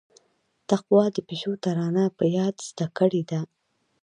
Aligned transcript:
تقوا 0.69 1.03
د 1.15 1.17
پيشو 1.27 1.51
ترانه 1.63 2.03
په 2.17 2.23
ياد 2.37 2.55
زده 2.67 2.87
کړيده. 2.97 3.41